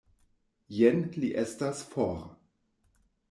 [0.77, 2.17] Jen, li estas for.